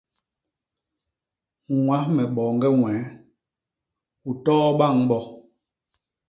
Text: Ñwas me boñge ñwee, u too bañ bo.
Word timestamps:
Ñwas 1.79 2.05
me 2.15 2.23
boñge 2.35 2.69
ñwee, 2.79 3.03
u 4.29 4.31
too 4.43 4.67
bañ 4.79 4.95
bo. 5.09 5.19